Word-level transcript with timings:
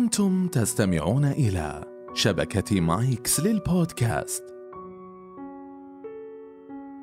أنتم 0.00 0.48
تستمعون 0.48 1.24
إلى 1.24 1.84
شبكة 2.14 2.80
مايكس 2.80 3.40
للبودكاست. 3.40 4.44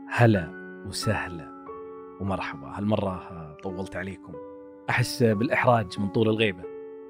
هلا 0.10 0.50
وسهلا 0.88 1.66
ومرحبا. 2.20 2.68
هالمرة 2.68 3.56
طولت 3.64 3.96
عليكم. 3.96 4.34
أحس 4.90 5.24
بالإحراج 5.24 6.00
من 6.00 6.08
طول 6.08 6.30
الغيبة. 6.30 6.64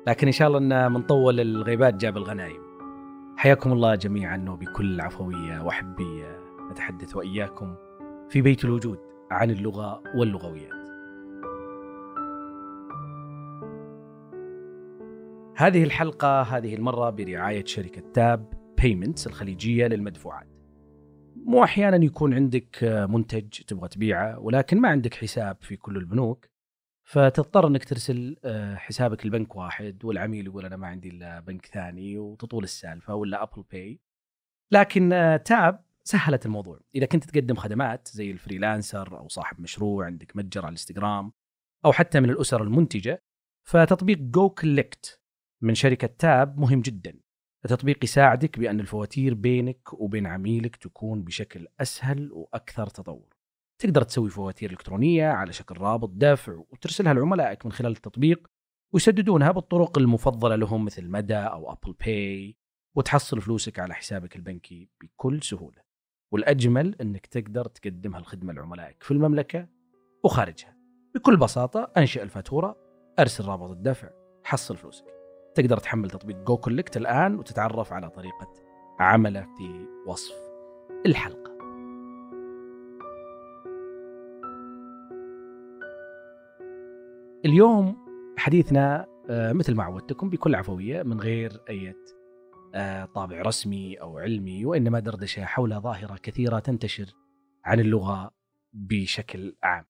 لكن 0.07 0.27
إن 0.27 0.33
شاء 0.33 0.47
الله 0.47 0.59
أن 0.59 0.91
من 0.91 1.01
طول 1.01 1.39
الغيبات 1.39 1.93
جاب 1.93 2.17
الغنايم. 2.17 2.61
حياكم 3.37 3.71
الله 3.71 3.95
جميعا 3.95 4.45
وبكل 4.49 5.01
عفوية 5.01 5.65
وحبية 5.65 6.39
نتحدث 6.71 7.15
وإياكم 7.15 7.75
في 8.29 8.41
بيت 8.41 8.65
الوجود 8.65 8.99
عن 9.31 9.49
اللغة 9.49 10.01
واللغويات 10.15 10.76
هذه 15.59 15.83
الحلقة 15.83 16.41
هذه 16.41 16.75
المرة 16.75 17.09
برعاية 17.09 17.65
شركة 17.65 18.11
Tap 18.11 18.53
Payments 18.81 19.27
الخليجية 19.27 19.87
للمدفوعات. 19.87 20.47
مو 21.35 21.63
أحيانا 21.63 22.05
يكون 22.05 22.33
عندك 22.33 22.83
منتج 23.09 23.49
تبغى 23.49 23.87
تبيعه 23.87 24.39
ولكن 24.39 24.81
ما 24.81 24.89
عندك 24.89 25.13
حساب 25.13 25.57
في 25.61 25.75
كل 25.75 25.97
البنوك 25.97 26.45
فتضطر 27.03 27.67
إنك 27.67 27.85
ترسل 27.85 28.37
آه، 28.45 28.75
حسابك 28.75 29.25
لبنك 29.25 29.55
واحد 29.55 30.05
والعميل 30.05 30.45
يقول 30.45 30.65
أنا 30.65 30.75
ما 30.75 30.87
عندي 30.87 31.09
إلا 31.09 31.39
بنك 31.39 31.65
ثاني 31.65 32.17
وتطول 32.17 32.63
السالفة 32.63 33.15
ولا 33.15 33.43
Apple 33.43 33.63
Pay 33.71 33.99
لكن 34.71 35.13
آه، 35.13 35.37
Tap 35.37 35.83
سهلت 36.03 36.45
الموضوع. 36.45 36.79
إذا 36.95 37.05
كنت 37.05 37.23
تقدم 37.23 37.55
خدمات 37.55 38.07
زي 38.07 38.31
ال 38.31 38.39
freelancer 38.39 39.17
أو 39.17 39.27
صاحب 39.27 39.61
مشروع 39.61 40.05
عندك 40.05 40.35
متجر 40.35 40.61
على 40.61 40.69
الإنستغرام 40.69 41.31
أو 41.85 41.91
حتى 41.91 42.19
من 42.19 42.29
الأسر 42.29 42.63
المنتجة 42.63 43.23
فتطبيق 43.63 44.17
goCollect 44.17 45.26
من 45.61 45.75
شركة 45.75 46.07
Tap 46.07 46.59
مهم 46.59 46.81
جدا 46.81 47.19
التطبيق 47.65 48.03
يساعدك 48.03 48.59
بأن 48.59 48.79
الفواتير 48.79 49.33
بينك 49.33 49.93
وبين 49.93 50.27
عميلك 50.27 50.75
تكون 50.75 51.23
بشكل 51.23 51.67
أسهل 51.79 52.31
وأكثر 52.31 52.87
تطور 52.87 53.37
تقدر 53.81 54.03
تسوي 54.03 54.29
فواتير 54.29 54.71
إلكترونية 54.71 55.27
على 55.27 55.53
شكل 55.53 55.77
رابط 55.77 56.09
دفع 56.13 56.63
وترسلها 56.69 57.13
لعملائك 57.13 57.65
من 57.65 57.71
خلال 57.71 57.91
التطبيق 57.91 58.47
ويسددونها 58.93 59.51
بالطرق 59.51 59.97
المفضلة 59.97 60.55
لهم 60.55 60.85
مثل 60.85 61.09
مدى 61.09 61.37
أو 61.37 61.71
Apple 61.71 61.93
Pay 62.05 62.57
وتحصل 62.95 63.41
فلوسك 63.41 63.79
على 63.79 63.93
حسابك 63.93 64.35
البنكي 64.35 64.89
بكل 65.01 65.43
سهولة. 65.43 65.87
والأجمل 66.31 66.95
إنك 67.01 67.25
تقدر 67.25 67.65
تقدم 67.65 68.15
هالخدمة 68.15 68.53
لعملائك 68.53 69.03
في 69.03 69.11
المملكة 69.11 69.67
وخارجها. 70.23 70.77
بكل 71.15 71.37
بساطة 71.37 71.91
أنشئ 71.97 72.23
الفاتورة، 72.23 72.77
أرسل 73.19 73.45
رابط 73.45 73.69
الدفع، 73.69 74.09
حصل 74.43 74.77
فلوسك. 74.77 75.16
تقدر 75.57 75.77
تحمل 75.77 76.09
تطبيق 76.09 76.43
جو 76.43 76.57
كولكت 76.57 76.97
الآن 76.97 77.35
وتتعرف 77.35 77.93
على 77.93 78.09
طريقة 78.09 78.53
عمله 78.99 79.41
في 79.57 79.87
وصف 80.07 80.35
الحلقة. 81.05 81.57
اليوم 87.45 87.97
حديثنا 88.37 89.07
آه، 89.29 89.53
مثل 89.53 89.75
ما 89.75 89.83
عودتكم 89.83 90.29
بكل 90.29 90.55
عفوية 90.55 91.03
من 91.03 91.19
غير 91.19 91.63
أي 91.69 91.95
آه، 92.75 93.05
طابع 93.05 93.41
رسمي 93.41 93.95
أو 93.95 94.17
علمي 94.17 94.65
وإنما 94.65 94.99
دردشة 94.99 95.45
حول 95.45 95.81
ظاهرة 95.81 96.17
كثيرة 96.23 96.59
تنتشر 96.59 97.13
عن 97.65 97.79
اللغة 97.79 98.31
بشكل 98.73 99.55
عام. 99.63 99.85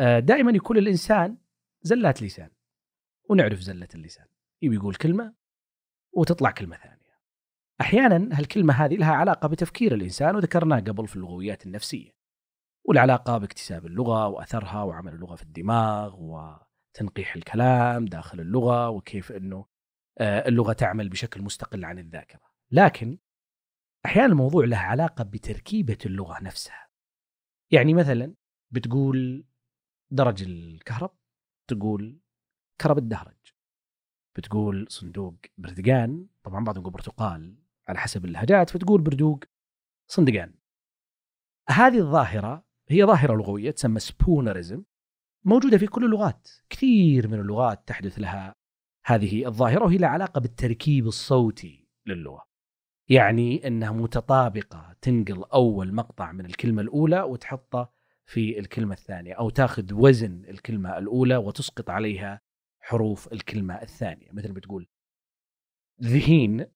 آه، 0.00 0.18
دائما 0.18 0.52
يكون 0.52 0.76
الإنسان 0.76 1.36
زلات 1.82 2.22
لسان 2.22 2.50
ونعرف 3.30 3.60
زلة 3.60 3.88
اللسان 3.94 4.33
يبي 4.64 4.76
يقول 4.76 4.94
كلمة 4.94 5.34
وتطلع 6.12 6.50
كلمة 6.50 6.76
ثانية. 6.76 6.94
أحيانا 7.80 8.38
هالكلمة 8.38 8.74
هذه 8.74 8.96
لها 8.96 9.12
علاقة 9.12 9.48
بتفكير 9.48 9.94
الإنسان 9.94 10.36
وذكرناه 10.36 10.80
قبل 10.80 11.08
في 11.08 11.16
اللغويات 11.16 11.66
النفسية. 11.66 12.14
والعلاقة 12.84 13.38
باكتساب 13.38 13.86
اللغة 13.86 14.28
وأثرها 14.28 14.82
وعمل 14.82 15.14
اللغة 15.14 15.34
في 15.34 15.42
الدماغ 15.42 16.16
وتنقيح 16.18 17.36
الكلام 17.36 18.04
داخل 18.04 18.40
اللغة 18.40 18.88
وكيف 18.88 19.32
إنه 19.32 19.66
آه، 20.18 20.48
اللغة 20.48 20.72
تعمل 20.72 21.08
بشكل 21.08 21.42
مستقل 21.42 21.84
عن 21.84 21.98
الذاكرة. 21.98 22.40
لكن 22.70 23.18
أحيانا 24.06 24.26
الموضوع 24.26 24.64
له 24.64 24.76
علاقة 24.76 25.24
بتركيبة 25.24 25.98
اللغة 26.06 26.42
نفسها. 26.42 26.88
يعني 27.70 27.94
مثلا 27.94 28.34
بتقول 28.70 29.44
درج 30.10 30.42
الكهرب 30.42 31.16
تقول 31.68 32.20
كرب 32.80 32.98
الدهرج. 32.98 33.53
بتقول 34.36 34.86
صندوق 34.88 35.34
بردقان 35.58 36.26
طبعا 36.42 36.64
بعضهم 36.64 36.82
يقول 36.82 36.92
برتقال 36.92 37.56
على 37.88 37.98
حسب 37.98 38.24
اللهجات 38.24 38.70
فتقول 38.70 39.00
بردوق 39.00 39.44
صندقان. 40.06 40.54
هذه 41.68 41.98
الظاهرة 41.98 42.64
هي 42.88 43.04
ظاهرة 43.04 43.34
لغوية 43.34 43.70
تسمى 43.70 44.00
سبونرزم 44.00 44.82
موجودة 45.44 45.78
في 45.78 45.86
كل 45.86 46.04
اللغات 46.04 46.48
كثير 46.70 47.28
من 47.28 47.40
اللغات 47.40 47.88
تحدث 47.88 48.18
لها 48.18 48.54
هذه 49.06 49.46
الظاهرة 49.46 49.84
وهي 49.84 49.96
لها 49.96 50.08
علاقة 50.08 50.40
بالتركيب 50.40 51.06
الصوتي 51.06 51.88
للغة 52.06 52.46
يعني 53.08 53.66
أنها 53.66 53.90
متطابقة 53.92 54.96
تنقل 55.00 55.44
أول 55.44 55.94
مقطع 55.94 56.32
من 56.32 56.46
الكلمة 56.46 56.82
الأولى 56.82 57.22
وتحطه 57.22 57.92
في 58.26 58.58
الكلمة 58.58 58.94
الثانية 58.94 59.34
أو 59.34 59.50
تاخذ 59.50 59.94
وزن 59.94 60.44
الكلمة 60.48 60.98
الأولى 60.98 61.36
وتسقط 61.36 61.90
عليها 61.90 62.40
حروف 62.86 63.32
الكلمة 63.32 63.82
الثانية 63.82 64.28
مثل 64.32 64.52
بتقول 64.52 64.86
ذهين 66.02 66.66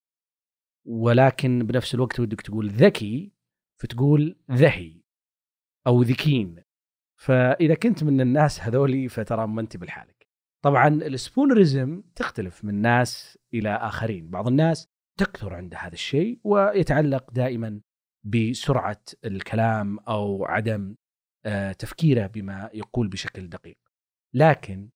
ولكن 0.87 1.67
بنفس 1.67 1.95
الوقت 1.95 2.21
ودك 2.21 2.41
تقول 2.41 2.71
ذكي 2.71 3.33
فتقول 3.81 4.37
ذهي 4.51 5.03
أو 5.87 6.03
ذكين. 6.03 6.63
فإذا 7.21 7.75
كنت 7.75 8.05
من 8.05 8.21
الناس 8.21 8.61
هذولي 8.61 9.09
فترى 9.09 9.47
ما 9.47 9.61
أنت 9.61 9.77
بالحالك. 9.77 10.29
طبعا 10.65 10.89
السبونرزم 10.89 12.03
تختلف 12.15 12.65
من 12.65 12.75
ناس 12.75 13.39
إلى 13.55 13.71
آخرين. 13.71 14.31
بعض 14.31 14.47
الناس 14.47 14.89
تكثر 15.19 15.55
عند 15.55 15.75
هذا 15.75 15.93
الشيء 15.93 16.41
ويتعلق 16.45 17.31
دائما 17.31 17.81
بسرعة 18.25 19.03
الكلام 19.25 19.99
أو 19.99 20.45
عدم 20.45 20.97
آه، 21.47 21.73
تفكيره 21.73 22.27
بما 22.27 22.71
يقول 22.75 23.09
بشكل 23.09 23.49
دقيق. 23.49 23.79
لكن 24.35 24.91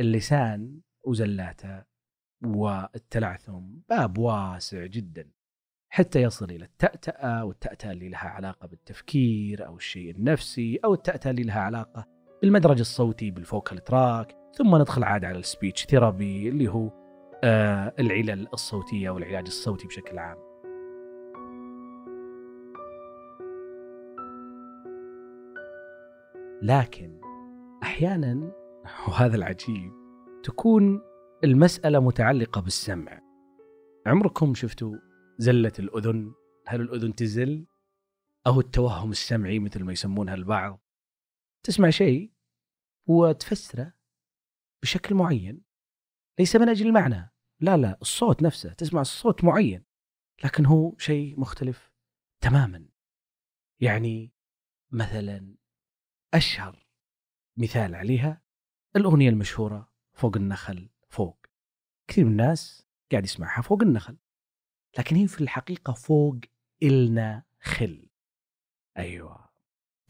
اللسان 0.00 0.80
وزلاته 1.04 1.82
والتلعثم 2.44 3.62
باب 3.88 4.18
واسع 4.18 4.86
جدا 4.86 5.30
حتى 5.90 6.22
يصل 6.22 6.50
إلى 6.50 6.64
التأتأة 6.64 7.44
والتأتأة 7.44 7.92
اللي 7.92 8.08
لها 8.08 8.28
علاقة 8.28 8.66
بالتفكير 8.66 9.66
أو 9.66 9.76
الشيء 9.76 10.10
النفسي 10.10 10.80
أو 10.84 10.94
التأتأة 10.94 11.30
اللي 11.30 11.42
لها 11.42 11.60
علاقة 11.60 12.06
بالمدرج 12.42 12.78
الصوتي 12.78 13.30
بال 13.30 13.45
vocal 13.45 13.84
tract 13.84 14.36
ثم 14.54 14.76
ندخل 14.76 15.04
عاد 15.04 15.24
على 15.24 15.38
ال 15.38 15.45
speech 15.45 15.86
therapy 15.86 16.48
اللي 16.48 16.68
هو 16.68 16.90
آه 17.44 17.94
العلل 17.98 18.48
الصوتية 18.52 19.10
والعلاج 19.10 19.46
الصوتي 19.46 19.86
بشكل 19.86 20.18
عام. 20.18 20.38
لكن 26.62 27.20
أحيانا 27.82 28.52
وهذا 29.08 29.36
العجيب. 29.36 29.92
تكون 30.42 31.00
المسألة 31.44 32.00
متعلقة 32.00 32.60
بالسمع. 32.60 33.20
عمركم 34.06 34.54
شفتوا 34.54 34.96
زلة 35.38 35.72
الأذن؟ 35.78 36.32
هل 36.66 36.80
الأذن 36.80 37.14
تزل؟ 37.14 37.66
أو 38.46 38.60
التوهم 38.60 39.10
السمعي 39.10 39.58
مثل 39.58 39.84
ما 39.84 39.92
يسمونها 39.92 40.34
البعض؟ 40.34 40.80
تسمع 41.62 41.90
شيء 41.90 42.32
وتفسره 43.06 43.92
بشكل 44.82 45.14
معين. 45.14 45.62
ليس 46.38 46.56
من 46.56 46.68
أجل 46.68 46.86
المعنى. 46.86 47.32
لا 47.60 47.76
لا 47.76 47.98
الصوت 48.02 48.42
نفسه. 48.42 48.72
تسمع 48.72 49.00
الصوت 49.00 49.44
معين. 49.44 49.84
لكن 50.44 50.66
هو 50.66 50.94
شيء 50.98 51.40
مختلف 51.40 51.92
تماما. 52.40 52.88
يعني 53.80 54.32
مثلا 54.90 55.54
أشهر 56.34 56.86
مثال 57.56 57.94
عليها 57.94 58.42
الأغنية 58.98 59.28
المشهورة 59.28 59.88
فوق 60.12 60.36
النخل 60.36 60.88
فوق. 61.08 61.46
كثير 62.08 62.24
من 62.24 62.30
الناس 62.30 62.86
قاعد 63.12 63.24
يسمعها 63.24 63.62
فوق 63.62 63.82
النخل 63.82 64.16
لكن 64.98 65.16
هي 65.16 65.26
في 65.26 65.40
الحقيقة 65.40 65.92
فوق 65.92 66.36
إلنا 66.82 67.42
خل. 67.60 68.08
أيوة. 68.98 69.48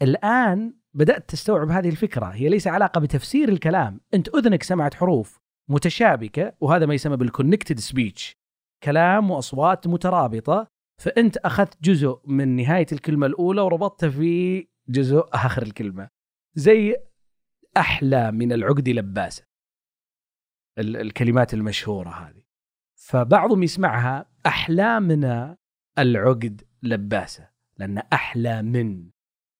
الآن 0.01 0.73
بدأت 0.93 1.29
تستوعب 1.29 1.69
هذه 1.69 1.89
الفكرة 1.89 2.25
هي 2.25 2.49
ليس 2.49 2.67
علاقة 2.67 3.01
بتفسير 3.01 3.49
الكلام. 3.49 4.01
أنت 4.13 4.27
أذنك 4.35 4.63
سمعت 4.63 4.93
حروف 4.93 5.39
متشابكة 5.69 6.53
وهذا 6.59 6.85
ما 6.85 6.93
يسمى 6.93 7.17
بال 7.17 7.28
connected 7.28 7.79
speech 7.79 8.37
كلام 8.83 9.31
وأصوات 9.31 9.87
مترابطة 9.87 10.67
فأنت 11.01 11.37
أخذت 11.37 11.83
جزء 11.83 12.21
من 12.25 12.55
نهاية 12.55 12.87
الكلمة 12.91 13.27
الأولى 13.27 13.61
وربطته 13.61 14.09
في 14.09 14.67
جزء 14.89 15.25
آخر 15.33 15.61
الكلمة. 15.61 16.09
زي 16.55 16.95
أحلى 17.79 18.31
من 18.31 18.51
العقد 18.53 18.89
لباسة. 18.89 19.43
ال- 20.77 20.97
الكلمات 20.97 21.53
المشهورة 21.53 22.09
هذه. 22.09 22.43
فبعضهم 22.95 23.63
يسمعها 23.63 24.25
احلامنا 24.45 25.57
العقد 25.97 26.67
لباسة 26.83 27.49
لأن 27.77 27.97
أحلى 27.97 28.61
من. 28.61 29.09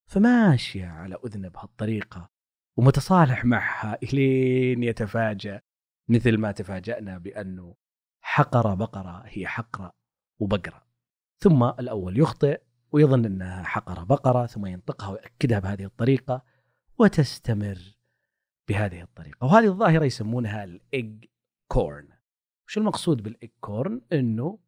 فماشية 0.05 0.85
على 0.87 1.17
أذنه 1.25 1.47
بهالطريقة 1.49 2.29
ومتصالح 2.77 3.45
معها 3.45 3.97
إلين 4.03 4.83
يتفاجأ 4.83 5.61
مثل 6.07 6.37
ما 6.37 6.51
تفاجأنا 6.51 7.17
بأنه 7.17 7.75
حقر 8.21 8.75
بقرة 8.75 9.23
هي 9.25 9.47
حقرة 9.47 9.91
وبقرة. 10.39 10.87
ثم 11.37 11.63
الأول 11.63 12.19
يخطئ 12.19 12.61
ويظن 12.91 13.25
إنها 13.25 13.63
حقر 13.63 14.03
بقرة 14.03 14.45
ثم 14.45 14.65
ينطقها 14.65 15.09
ويأكدها 15.09 15.59
بهذه 15.59 15.83
الطريقة 15.83 16.43
وتستمر 16.99 17.98
بهذه 18.69 19.01
الطريقة. 19.01 19.45
وهذه 19.45 19.65
الظاهرة 19.65 20.05
يسمونها 20.05 20.63
ال 20.63 21.25
eggcorn. 21.67 22.07
وش 22.67 22.77
المقصود 22.77 23.23
بال 23.23 23.51
eggcorn؟ 23.59 24.01
إنه 24.13 24.59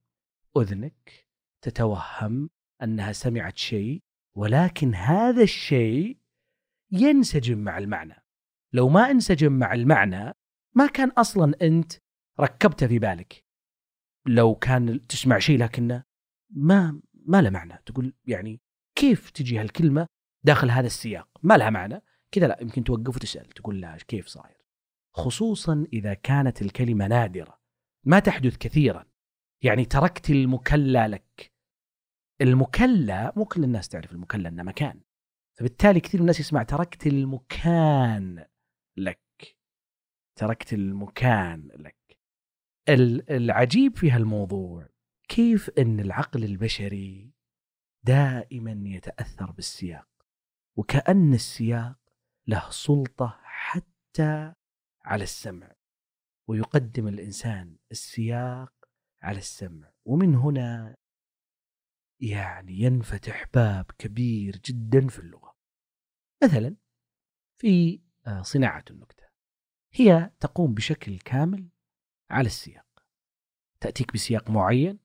أذنك 0.58 1.28
تتوهم 1.62 2.50
أنها 2.84 3.12
سمعت 3.12 3.58
شيء 3.58 4.04
ولكن 4.38 4.96
هذا 4.96 5.44
الشيء 5.44 6.18
ينسجم 6.92 7.58
مع 7.58 7.78
المعنى. 7.78 8.16
لو 8.74 8.90
ما 8.90 9.12
انسجم 9.12 9.52
مع 9.52 9.74
المعنى 9.74 10.34
ما 10.76 10.88
كان 10.88 11.10
أصلا 11.10 11.54
أنت 11.62 11.94
ركبته 12.40 12.88
في 12.88 13.00
بالك. 13.00 13.46
لو 14.26 14.56
كان 14.56 15.08
تسمع 15.08 15.40
شيء 15.40 15.60
لكنه 15.60 16.04
ما 16.50 17.02
ما 17.14 17.42
له 17.42 17.50
معنى. 17.50 17.82
تقول 17.86 18.14
يعني 18.26 18.62
كيف 18.96 19.30
تجي 19.30 19.60
هالكلمة 19.60 20.08
داخل 20.44 20.70
هذا 20.70 20.88
السياق؟ 20.88 21.30
ما 21.44 21.58
لها 21.58 21.70
معنى. 21.70 22.02
كذا 22.32 22.48
لا 22.48 22.58
يمكن 22.62 22.84
توقف 22.84 23.16
وتسأل 23.16 23.50
تقول 23.50 23.82
لها 23.82 23.98
كيف 23.98 24.28
صاير؟ 24.28 24.58
خصوصا 25.16 25.86
إذا 25.94 26.14
كانت 26.14 26.62
الكلمة 26.62 27.08
نادرة 27.08 27.62
ما 28.06 28.20
تحدث 28.20 28.58
كثيرا. 28.58 29.06
يعني 29.64 29.86
تركت 29.86 30.30
المكلى 30.30 31.08
لك. 31.08 31.52
المكلى 32.42 33.34
مو 33.36 33.46
كل 33.46 33.64
الناس 33.64 33.90
تعرف 33.90 34.12
المكلى 34.12 34.48
إنه 34.48 34.64
مكان. 34.64 35.02
فبالتالي 35.58 36.00
كثير 36.00 36.20
من 36.20 36.24
الناس 36.24 36.40
يسمع 36.40 36.64
تركت 36.64 37.08
المكان 37.08 38.46
لك. 38.98 39.58
تركت 40.40 40.74
المكان 40.74 41.68
لك. 41.68 42.20
ال- 42.90 43.32
العجيب 43.32 43.98
في 43.98 44.12
هالموضوع 44.12 44.90
كيف 45.28 45.70
إن 45.70 46.00
العقل 46.00 46.44
البشري 46.44 47.34
دائما 48.04 48.82
يتأثر 48.86 49.52
بالسياق؟ 49.52 50.08
وكأن 50.78 51.34
السياق 51.34 52.01
له 52.48 52.70
سلطة 52.70 53.40
حتى 53.44 54.54
على 55.06 55.24
السمع 55.24 55.72
ويقدم 56.48 57.08
الإنسان 57.08 57.78
السياق 57.92 58.74
على 59.22 59.38
السمع. 59.38 59.92
ومن 60.06 60.36
هنا 60.36 60.96
يعني 62.22 62.74
ينفتح 62.80 63.46
باب 63.54 63.86
كبير 63.98 64.58
جدا 64.58 65.08
في 65.08 65.20
اللغة. 65.20 65.56
مثلا 66.44 66.76
في 67.58 68.02
آه، 68.28 68.42
صناعة 68.42 68.84
النكتة. 68.92 69.24
هي 69.94 70.32
تقوم 70.40 70.74
بشكل 70.74 71.20
كامل 71.20 71.70
على 72.30 72.46
السياق. 72.46 72.86
تأتيك 73.80 74.14
بسياق 74.14 74.50
معين 74.50 75.00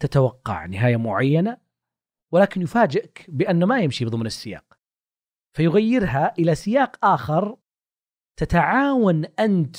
تتوقع 0.00 0.66
نهاية 0.66 0.96
معينة 0.96 1.60
ولكن 2.32 2.62
يفاجئك 2.62 3.30
بأنه 3.30 3.66
ما 3.66 3.80
يمشي 3.80 4.04
ضمن 4.04 4.26
السياق. 4.26 4.69
فيغيرها 5.52 6.34
إلى 6.38 6.54
سياق 6.54 7.04
آخر 7.04 7.56
تتعاون 8.36 9.24
أنت 9.24 9.76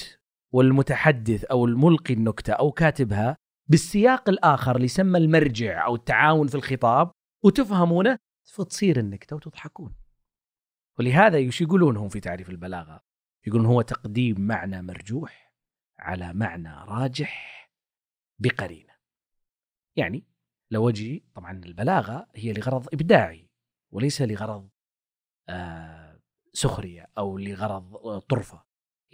والمتحدث 0.51 1.44
أو 1.44 1.65
الملقي 1.65 2.13
النكتة 2.13 2.53
أو 2.53 2.71
كاتبها 2.71 3.38
بالسياق 3.68 4.29
الآخر 4.29 4.75
اللي 4.75 4.85
يسمى 4.85 5.18
المرجع 5.18 5.85
أو 5.85 5.95
التعاون 5.95 6.47
في 6.47 6.56
الخطاب 6.56 7.12
وتفهمونه 7.44 8.18
فتصير 8.44 9.00
النكتة 9.00 9.35
وتضحكون. 9.35 9.95
ولهذا 11.00 11.38
إيش 11.38 11.62
يقولون 11.62 11.97
هم 11.97 12.09
في 12.09 12.19
تعريف 12.19 12.50
البلاغة؟ 12.50 13.03
يقولون 13.47 13.65
هو 13.65 13.81
تقديم 13.81 14.41
معنى 14.41 14.81
مرجوح 14.81 15.53
على 16.00 16.33
معنى 16.33 16.73
راجح 16.73 17.71
بقرينة. 18.39 18.94
يعني 19.95 20.25
لو 20.71 20.89
أجي 20.89 21.25
طبعا 21.33 21.51
البلاغة 21.51 22.27
هي 22.35 22.53
لغرض 22.53 22.88
إبداعي 22.94 23.50
وليس 23.91 24.21
لغرض 24.21 24.69
سخرية 26.53 27.07
أو 27.18 27.38
لغرض 27.38 27.95
آه 27.95 28.19
طرفة. 28.19 28.63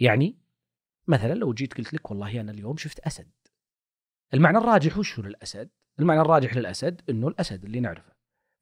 يعني 0.00 0.38
مثلا 1.06 1.34
لو 1.34 1.52
جيت 1.52 1.74
قلت 1.74 1.94
لك 1.94 2.10
والله 2.10 2.40
أنا 2.40 2.52
اليوم 2.52 2.76
شفت 2.76 3.00
أسد. 3.00 3.30
المعنى 4.34 4.58
الراجح 4.58 4.98
وش 4.98 5.18
هو 5.18 5.24
للأسد؟ 5.24 5.70
المعنى 6.00 6.20
الراجح 6.20 6.56
للأسد 6.56 7.02
إنه 7.10 7.28
الأسد 7.28 7.64
اللي 7.64 7.80
نعرفه 7.80 8.12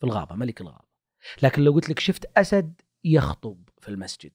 في 0.01 0.07
الغابة 0.07 0.35
ملك 0.35 0.61
الغابة. 0.61 0.89
لكن 1.43 1.63
لو 1.63 1.73
قلت 1.73 1.89
لك 1.89 1.99
شفت 1.99 2.39
أسد 2.39 2.81
يخطب 3.05 3.69
في 3.79 3.89
المسجد. 3.89 4.33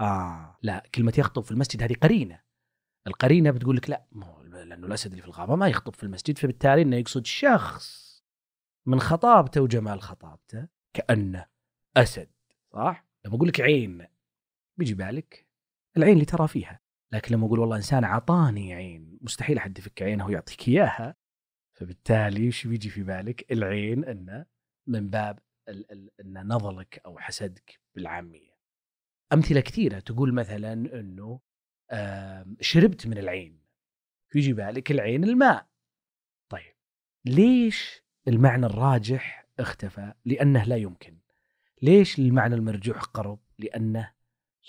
آه 0.00 0.58
لا 0.62 0.82
كلمة 0.94 1.12
يخطب 1.18 1.42
في 1.42 1.50
المسجد 1.50 1.82
هذه 1.82 1.94
قرينة. 1.94 2.40
القرينة 3.06 3.50
بتقول 3.50 3.76
لك 3.76 3.90
لا 3.90 4.06
لأنه 4.64 4.86
الأسد 4.86 5.10
اللي 5.10 5.22
في 5.22 5.28
الغابة 5.28 5.56
ما 5.56 5.68
يخطب 5.68 5.94
في 5.94 6.02
المسجد 6.02 6.38
فبالتالي 6.38 6.82
إنه 6.82 6.96
يقصد 6.96 7.26
شخص 7.26 8.04
من 8.86 9.00
خطابته 9.00 9.60
وجمال 9.60 10.02
خطابته 10.02 10.68
كأنه 10.94 11.46
أسد 11.96 12.33
صح؟ 12.74 13.06
لما 13.24 13.36
أقول 13.36 13.48
لك 13.48 13.60
عين 13.60 14.06
بيجي 14.78 14.94
بالك 14.94 15.46
العين 15.96 16.12
اللي 16.12 16.24
ترى 16.24 16.48
فيها. 16.48 16.80
لكن 17.12 17.34
لما 17.34 17.46
أقول 17.46 17.58
والله 17.58 17.76
إنسان 17.76 18.04
أعطاني 18.04 18.74
عين 18.74 19.18
مستحيل 19.22 19.58
احد 19.58 19.78
يفك 19.78 20.02
عينه 20.02 20.26
ويعطيك 20.26 20.68
إياها. 20.68 21.16
فبالتالي 21.76 22.48
وش 22.48 22.66
بيجي 22.66 22.90
في 22.90 23.02
بالك؟ 23.02 23.52
العين 23.52 24.04
انه 24.04 24.46
من 24.86 25.10
باب 25.10 25.38
ال- 25.68 25.92
ال- 25.92 26.10
انه 26.20 26.42
نظلك 26.42 27.00
أو 27.06 27.18
حسدك 27.18 27.80
بالعامية. 27.94 28.54
أمثلة 29.32 29.60
كثيرة 29.60 29.98
تقول 29.98 30.34
مثلا 30.34 30.72
إنه 30.72 31.40
شربت 32.60 33.06
من 33.06 33.18
العين. 33.18 33.64
يجي 34.34 34.52
بالك 34.52 34.90
العين 34.90 35.24
الماء. 35.24 35.68
طيب 36.50 36.74
ليش 37.24 38.02
المعنى 38.28 38.66
الراجح 38.66 39.48
اختفى؟ 39.58 40.14
لأنه 40.24 40.64
لا 40.64 40.76
يمكن. 40.76 41.18
ليش 41.84 42.18
المعنى 42.18 42.54
المرجوح 42.54 43.02
قرب؟ 43.02 43.38
لأنه 43.58 44.12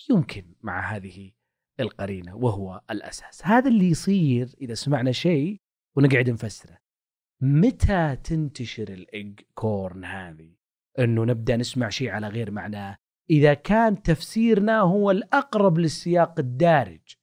يمكن 0.09 0.53
مع 0.61 0.95
هذه 0.95 1.31
القرينة 1.79 2.35
وهو 2.35 2.81
الأساس. 2.91 3.45
هذا 3.45 3.69
اللي 3.69 3.89
يصير 3.89 4.55
إذا 4.61 4.73
سمعنا 4.73 5.11
شيء 5.11 5.61
ونقعد 5.95 6.29
نفسره. 6.29 6.77
متى 7.41 8.15
تنتشر 8.23 8.89
ال 8.89 9.39
eggcorn 9.53 10.05
هذه؟ 10.05 10.55
إنه 10.99 11.25
نبدأ 11.25 11.57
نسمع 11.57 11.89
شيء 11.89 12.09
على 12.09 12.27
غير 12.27 12.51
معناه 12.51 12.97
إذا 13.29 13.53
كان 13.53 14.01
تفسيرنا 14.01 14.79
هو 14.79 15.11
الأقرب 15.11 15.77
للسياق 15.77 16.39
الدارج 16.39 17.15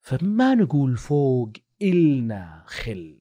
فما 0.00 0.54
نقول 0.54 0.96
فوق 0.96 1.52
إلنا 1.82 2.64
خل. 2.66 3.19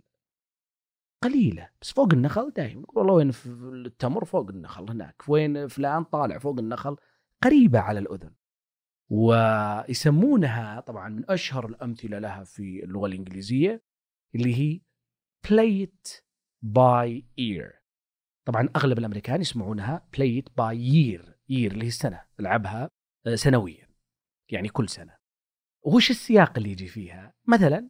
قليلة 1.23 1.69
بس 1.81 1.91
فوق 1.91 2.13
النخل 2.13 2.53
نقول 2.57 2.97
والله 2.97 3.13
وين 3.13 3.31
في 3.31 3.47
التمر 3.85 4.25
فوق 4.25 4.49
النخل 4.49 4.89
هناك 4.89 5.23
وين 5.27 5.67
فلان 5.67 6.03
طالع 6.03 6.37
فوق 6.37 6.59
النخل 6.59 6.95
قريبة 7.43 7.79
على 7.79 7.99
الأذن. 7.99 8.31
ويسمونها 9.09 10.79
طبعا 10.79 11.09
من 11.09 11.31
أشهر 11.31 11.65
الأمثلة 11.65 12.19
لها 12.19 12.43
في 12.43 12.83
اللغة 12.83 13.07
الإنجليزية 13.07 13.83
اللي 14.35 14.55
هي 14.55 14.81
play 15.47 15.87
it 15.87 16.21
by 16.65 17.23
ear. 17.41 17.79
طبعا 18.45 18.69
أغلب 18.75 18.99
الأمريكان 18.99 19.41
يسمعونها 19.41 20.07
play 20.17 20.41
it 20.41 20.49
by 20.49 20.73
year 20.73 21.23
year 21.25 21.71
اللي 21.71 21.83
هي 21.83 21.87
السنة 21.87 22.25
ألعبها 22.39 22.89
آه، 23.25 23.35
سنويا 23.35 23.89
يعني 24.49 24.69
كل 24.69 24.89
سنة. 24.89 25.17
وش 25.85 26.09
السياق 26.09 26.57
اللي 26.57 26.71
يجي 26.71 26.87
فيها؟ 26.87 27.33
مثلا 27.47 27.89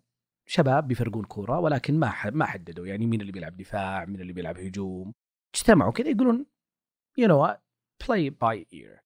شباب 0.50 0.88
بيفرقون 0.88 1.26
كورة 1.26 1.60
ولكن 1.60 2.00
ما 2.00 2.30
ما 2.30 2.46
حددوا. 2.46 2.88
يعني 2.88 3.06
مين 3.06 3.22
اللي 3.22 3.32
بيلعب 3.32 3.58
دفاع 3.58 4.06
مين 4.06 4.22
اللي 4.22 4.34
بيلعب 4.34 4.58
هجوم. 4.58 5.14
اجتمعوا 5.56 5.92
كذا 5.92 6.10
يقولون 6.10 6.46
you 7.18 7.28
know 7.28 7.58
play 8.08 8.30
by 8.30 8.68
ear 8.74 9.00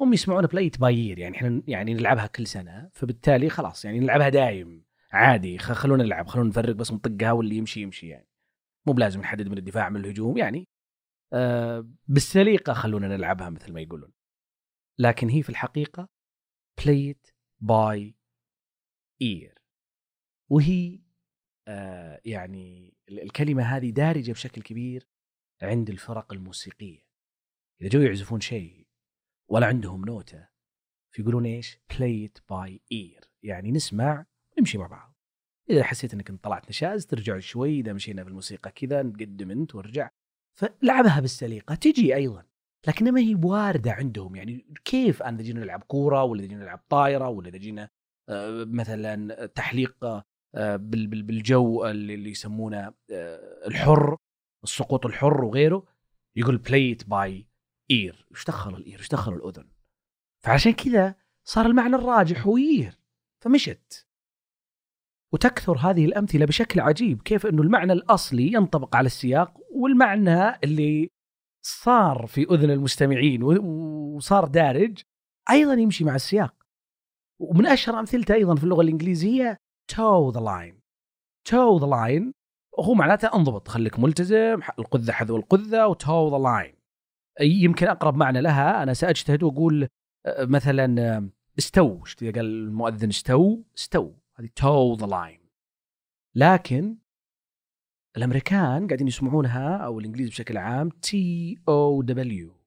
هم 0.00 0.12
يسمعون 0.12 0.46
play 0.46 0.70
by 0.80 1.08
year 1.08 1.18
يعني 1.18 1.36
إحنا 1.36 1.62
يعني 1.66 1.94
نلعبها 1.94 2.26
كل 2.26 2.46
سنة 2.46 2.90
فبالتالي 2.92 3.48
خلاص 3.50 3.84
يعني 3.84 4.00
نلعبها 4.00 4.28
دايم. 4.28 4.84
عادي 5.12 5.58
خلونا 5.58 6.04
نلعب 6.04 6.26
خلونا 6.26 6.48
نفرق 6.48 6.74
بس 6.74 6.92
نطقها 6.92 7.32
واللي 7.32 7.56
يمشي 7.56 7.80
يمشي 7.80 8.08
يعني. 8.08 8.28
مو 8.86 8.92
بلازم 8.92 9.20
نحدد 9.20 9.48
من 9.48 9.58
الدفاع 9.58 9.88
من 9.88 10.00
الهجوم 10.00 10.36
يعني. 10.38 10.68
آه 11.32 11.88
بالسليقة 12.08 12.72
خلونا 12.72 13.08
نلعبها 13.08 13.50
مثل 13.50 13.72
ما 13.72 13.80
يقولون. 13.80 14.12
لكن 14.98 15.28
هي 15.28 15.42
في 15.42 15.50
الحقيقة 15.50 16.08
it 16.80 17.32
by 17.64 18.12
ear. 19.22 19.57
وهي 20.50 21.00
آه 21.68 22.20
يعني 22.24 22.96
ال- 23.08 23.22
الكلمة 23.22 23.62
هذه 23.62 23.90
دارجة 23.90 24.32
بشكل 24.32 24.62
كبير 24.62 25.08
عند 25.62 25.90
الفرق 25.90 26.32
الموسيقية. 26.32 27.08
إذا 27.80 27.88
جو 27.88 28.00
يعزفون 28.00 28.40
شيء 28.40 28.86
ولا 29.50 29.66
عندهم 29.66 30.04
نوتة 30.04 30.48
فيقولون 31.14 31.46
إيش؟ 31.46 31.78
Play 31.92 32.28
it 32.28 32.40
by 32.40 32.70
ear. 32.94 33.28
يعني 33.42 33.70
نسمع 33.70 34.26
نمشي 34.58 34.78
مع 34.78 34.86
بعض. 34.86 35.14
إذا 35.70 35.84
حسيت 35.84 36.14
إنك 36.14 36.30
طلعت 36.32 36.68
نشاز 36.68 37.06
ترجع 37.06 37.38
شوي. 37.38 37.80
إذا 37.80 37.92
مشينا 37.92 38.22
في 38.22 38.28
الموسيقى 38.28 38.70
كذا 38.70 39.02
نقدم 39.02 39.50
أنت 39.50 39.74
وارجع. 39.74 40.10
فلعبها 40.58 41.20
بالسليقة 41.20 41.74
تجي 41.74 42.14
أيضا. 42.14 42.44
لكن 42.88 43.12
ما 43.12 43.20
هي 43.20 43.34
بوارده 43.34 43.92
عندهم. 43.92 44.36
يعني 44.36 44.74
كيف 44.84 45.22
أنا 45.22 45.36
إذا 45.36 45.42
جينا 45.44 45.60
نلعب 45.60 45.82
كورة 45.82 46.22
ولا 46.24 46.40
إذا 46.40 46.48
جينا 46.48 46.62
نلعب 46.62 46.84
طايرة 46.88 47.28
ولا 47.28 47.48
إذا 47.48 47.58
جينا 47.58 47.90
آه، 48.28 48.64
مثلا 48.64 49.46
تحليق 49.46 50.04
آه، 50.04 50.24
بالجو 50.54 51.86
اللي 51.86 52.30
يسمونه 52.30 52.94
آه، 53.12 53.66
الحر 53.66 54.16
السقوط 54.64 55.06
الحر 55.06 55.44
وغيره 55.44 55.86
يقول 56.36 56.58
play 56.58 56.91
it 56.91 57.08
by 57.08 57.46
ear 57.90 58.26
إيش 58.30 58.44
دخل 58.44 58.74
ال 58.74 58.79
ear؟ 58.79 58.98
إيش 58.98 59.08
دخل 59.08 59.32
الأذن؟ 59.32 59.68
فعشان 60.44 60.72
كذا 60.72 61.14
صار 61.44 61.66
المعنى 61.66 61.96
الراجح 61.96 62.46
هو 62.46 62.56
year 62.56 62.98
فمشت. 63.44 64.08
وتكثر 65.32 65.78
هذه 65.78 66.04
الأمثلة 66.04 66.46
بشكل 66.46 66.80
عجيب 66.80 67.22
كيف 67.22 67.46
إنه 67.46 67.62
المعنى 67.62 67.92
الأصلي 67.92 68.52
ينطبق 68.52 68.96
على 68.96 69.06
السياق 69.06 69.60
والمعنى 69.70 70.56
اللي 70.64 71.10
صار 71.62 72.26
في 72.26 72.42
أذن 72.42 72.70
المستمعين 72.70 73.42
وصار 73.42 74.44
دارج 74.44 75.02
أيضا 75.50 75.74
يمشي 75.74 76.04
مع 76.04 76.14
السياق. 76.14 76.54
ومن 77.40 77.66
أشهر 77.66 78.00
أمثلته 78.00 78.34
أيضا 78.34 78.54
في 78.54 78.64
اللغة 78.64 78.82
الإنجليزية 78.82 79.58
toe 79.88 80.30
the 80.30 80.40
line 80.40 80.80
toe 81.44 81.78
the 81.78 81.86
line 81.86 82.34
هو 82.78 82.94
معناته 82.94 83.34
انضبط 83.34 83.68
خليك 83.68 83.98
ملتزم 83.98 84.60
القذة 84.78 85.12
حذو 85.12 85.36
القذة 85.36 85.86
و 85.86 85.97
toe 85.97 86.30
the 86.30 86.42
line 86.42 86.74
يمكن 87.40 87.86
أقرب 87.86 88.16
معنى 88.16 88.40
لها 88.40 88.82
أنا 88.82 88.94
سأجتهد 88.94 89.42
وأقول 89.42 89.88
مثلا 90.40 91.30
استو 91.58 92.02
قال 92.20 92.38
المؤذن 92.38 93.08
استو 93.08 93.62
استو 93.78 94.12
هذه 94.36 94.48
toe 94.56 94.94
the 94.94 95.06
line 95.06 95.40
لكن 96.34 96.98
الأمريكان 98.16 98.86
قاعدين 98.86 99.08
يسمعونها 99.08 99.76
أو 99.76 99.98
الإنجليز 99.98 100.28
بشكل 100.28 100.56
عام 100.56 100.88
T 100.88 101.58
O 101.68 102.02
W 102.02 102.58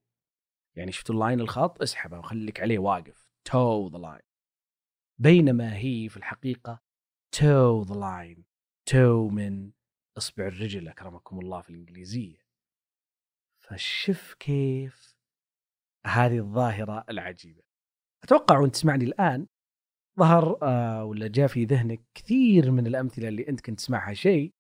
يعني 0.77 0.91
شفتوا 0.91 1.15
ال 1.15 1.20
line 1.20 1.39
الخط؟ 1.39 1.81
اسحبه 1.81 2.19
وخليك 2.19 2.61
عليه 2.61 2.79
واقف. 2.79 3.31
tow 3.45 3.87
the 3.87 3.97
line 3.97 4.21
بينما 5.19 5.75
هي 5.75 6.09
في 6.09 6.17
الحقيقة 6.17 6.81
toe 7.31 7.83
the 7.83 7.95
line 7.95 8.45
toe 8.85 9.29
من 9.29 9.71
اصبع 10.17 10.47
الرجل 10.47 10.87
أكرمكم 10.87 11.39
الله 11.39 11.61
في 11.61 11.69
الإنجليزية. 11.69 12.37
فشف 13.59 14.33
كيف؟ 14.33 15.15
هذه 16.05 16.37
الظاهرة 16.39 17.05
العجيبة. 17.09 17.63
أتوقع 18.23 18.59
وأنت 18.59 18.73
تسمعني 18.73 19.05
الآن 19.05 19.47
ظهر 20.19 20.57
آه 20.63 21.03
ولا 21.03 21.27
جاء 21.27 21.47
في 21.47 21.65
ذهنك 21.65 22.01
كثير 22.13 22.71
من 22.71 22.87
الأمثلة 22.87 23.27
اللي 23.27 23.47
أنت 23.49 23.61
كنت 23.61 23.77
تسمعها 23.77 24.13
شيء 24.13 24.53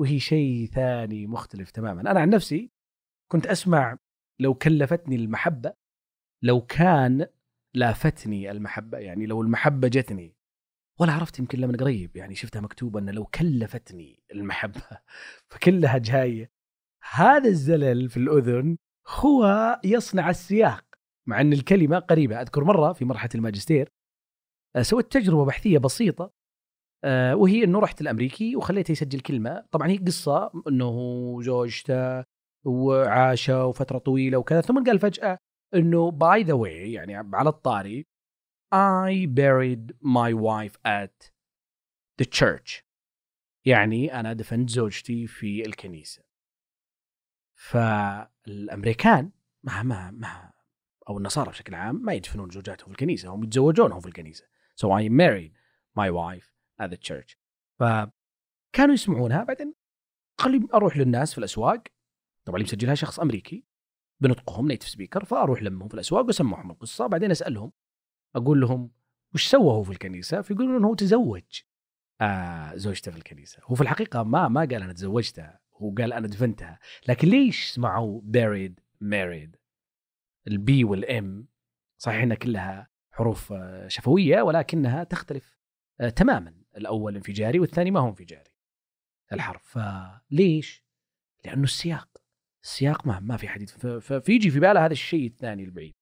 وهي 0.00 0.20
شيء 0.20 0.66
ثاني 0.66 1.26
مختلف 1.26 1.70
تماما. 1.70 2.00
أنا 2.00 2.20
عن 2.20 2.30
نفسي 2.30 2.70
كنت 3.32 3.46
أسمع 3.46 3.98
لو 4.40 4.54
كلفتني 4.54 5.16
المحبة 5.16 5.74
لو 6.42 6.60
كان 6.60 7.26
لافتني 7.74 8.50
المحبة 8.50 8.98
يعني 8.98 9.26
لو 9.26 9.42
المحبة 9.42 9.88
جتني 9.88 10.37
ولا 11.00 11.12
عرفت 11.12 11.38
يمكن 11.38 11.60
من 11.60 11.76
قريب 11.76 12.16
يعني 12.16 12.34
شفتها 12.34 12.60
مكتوبة 12.60 13.00
إنه 13.00 13.12
لو 13.12 13.24
كلفتني 13.24 14.22
المحبة 14.32 14.82
فكلها 15.50 15.98
جاية. 15.98 16.50
هذا 17.12 17.48
الزلل 17.48 18.08
في 18.08 18.16
الأذن 18.16 18.76
هو 19.08 19.80
يصنع 19.84 20.30
السياق 20.30 20.84
مع 21.28 21.40
إن 21.40 21.52
الكلمة 21.52 21.98
قريبة. 21.98 22.40
أذكر 22.40 22.64
مرة 22.64 22.92
في 22.92 23.04
مرحلة 23.04 23.30
الماجستير 23.34 23.92
آه، 24.76 24.82
سويت 24.82 25.12
تجربة 25.12 25.44
بحثية 25.44 25.78
بسيطة 25.78 26.32
آه، 27.04 27.36
وهي 27.36 27.64
إنه 27.64 27.80
رحت 27.80 28.00
الأمريكي 28.00 28.56
وخليته 28.56 28.92
يسجل 28.92 29.20
كلمة. 29.20 29.64
طبعا 29.70 29.88
هي 29.88 29.96
قصة 29.96 30.52
إنه 30.68 30.92
زوجته 31.42 32.24
وعاشوا 32.66 33.72
فتره 33.72 33.98
طويلة 33.98 34.38
وكذا 34.38 34.60
ثم 34.60 34.84
قال 34.84 34.98
فجأة 34.98 35.38
إنه 35.74 36.10
by 36.10 36.42
the 36.42 36.52
way 36.54 36.92
يعني 36.92 37.14
على 37.16 37.48
الطاري 37.48 38.06
I 38.72 39.26
buried 39.26 39.94
my 40.02 40.34
wife 40.34 40.76
at 40.84 41.30
the 42.18 42.26
church. 42.26 42.84
يعني 43.64 44.20
أنا 44.20 44.32
دفنت 44.32 44.70
زوجتي 44.70 45.26
في 45.26 45.66
الكنيسة. 45.66 46.22
فالأمريكان 47.54 49.30
ما 49.62 49.82
ما 49.82 50.10
ما 50.10 50.52
أو 51.08 51.18
النصارى 51.18 51.50
بشكل 51.50 51.74
عام 51.74 52.02
ما 52.04 52.12
يدفنون 52.12 52.50
زوجاتهم 52.50 52.86
في 52.86 52.92
الكنيسة 52.92 53.28
هم 53.28 53.44
يتزوجونهم 53.44 54.00
في 54.00 54.06
الكنيسة. 54.06 54.44
So 54.76 54.86
I 54.86 55.08
married 55.08 55.52
my 55.98 56.10
wife 56.10 56.52
at 56.82 56.90
the 56.90 56.96
church. 56.96 57.36
فكانوا 57.78 58.94
يسمعونها 58.94 59.44
بعدين 59.44 59.74
خلي 60.40 60.68
أروح 60.74 60.96
للناس 60.96 61.32
في 61.32 61.38
الأسواق. 61.38 61.82
طبعا 62.44 62.56
اللي 62.56 62.64
مسجلها 62.64 62.94
شخص 62.94 63.20
أمريكي. 63.20 63.64
بنطقهم 64.20 64.68
native 64.68 64.88
speaker 64.88 65.24
فأروح 65.24 65.62
لمهم 65.62 65.88
في 65.88 65.94
الأسواق 65.94 66.26
واسمعهم 66.26 66.70
القصة. 66.70 67.06
بعدين 67.06 67.30
أسألهم 67.30 67.72
أقول 68.36 68.60
لهم 68.60 68.90
وش 69.34 69.46
سوى 69.46 69.72
هو 69.72 69.82
في 69.82 69.90
الكنيسة؟ 69.90 70.42
فيقولون 70.42 70.76
إنه 70.76 70.88
هو 70.88 70.94
تزوج 70.94 71.62
آه 72.20 72.76
زوجته 72.76 73.10
في 73.10 73.18
الكنيسة، 73.18 73.62
هو 73.64 73.74
في 73.74 73.80
الحقيقة 73.80 74.22
ما 74.22 74.48
ما 74.48 74.60
قال 74.60 74.82
أنا 74.82 74.92
تزوجتها، 74.92 75.60
هو 75.74 75.94
قال 75.98 76.12
أنا 76.12 76.28
دفنتها، 76.28 76.78
لكن 77.08 77.28
ليش 77.28 77.70
سمعوا 77.70 78.20
buried 78.20 78.74
married؟ 79.04 79.56
ال 80.46 80.65
B 80.65 80.84
وال 80.84 81.27
M 81.27 81.48
صحيح 81.98 82.22
إنها 82.22 82.36
كلها 82.36 82.88
حروف 83.10 83.52
آه، 83.52 83.88
شفوية 83.88 84.42
ولكنها 84.42 85.04
تختلف 85.04 85.58
آه، 86.00 86.08
تماما، 86.08 86.54
الأول 86.76 87.16
انفجاري 87.16 87.60
والثاني 87.60 87.90
ما 87.90 88.00
هو 88.00 88.08
انفجاري. 88.08 88.50
الحرف 89.32 89.78
فليش؟ 89.78 90.84
لأنه 91.44 91.64
السياق 91.64 92.08
السياق 92.62 93.06
ما 93.06 93.20
ما 93.20 93.36
في 93.36 93.48
حديث 93.48 93.86
فيجي 93.96 94.50
في 94.50 94.60
باله 94.60 94.84
هذا 94.84 94.92
الشيء 94.92 95.26
الثاني 95.26 95.64
البعيد. 95.64 95.94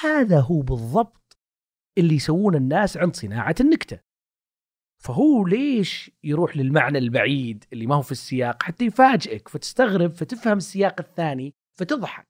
هذا 0.00 0.40
هو 0.40 0.60
بالضبط 0.60 1.27
اللي 1.98 2.14
يسوون 2.14 2.54
الناس 2.54 2.96
عند 2.96 3.16
صناعة 3.16 3.54
النكتة. 3.60 4.00
فهو 5.02 5.46
ليش 5.46 6.10
يروح 6.24 6.56
للمعنى 6.56 6.98
البعيد 6.98 7.64
اللي 7.72 7.86
ما 7.86 7.94
هو 7.94 8.02
في 8.02 8.12
السياق 8.12 8.62
حتى 8.62 8.84
يفاجئك 8.84 9.48
فتستغرب 9.48 10.12
فتفهم 10.12 10.56
السياق 10.56 11.00
الثاني 11.00 11.54
فتضحك. 11.78 12.28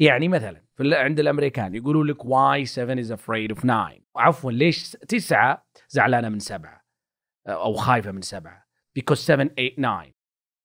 يعني 0.00 0.28
مثلا 0.28 0.64
عند 0.80 1.20
الأمريكان 1.20 1.74
يقولوا 1.74 2.04
لك 2.04 2.22
why 2.22 2.64
7 2.64 3.02
is 3.02 3.20
afraid 3.20 3.56
of 3.56 3.60
9 3.62 3.98
عفوا 4.16 4.52
ليش 4.52 4.90
تسعة 4.90 5.66
زعلانة 5.88 6.28
من 6.28 6.38
سبعة؟ 6.38 6.84
أو 7.48 7.72
خايفة 7.74 8.12
من 8.12 8.22
سبعة. 8.22 8.68
because 8.98 9.14
7 9.14 9.48
8 9.48 9.74
9 9.76 10.12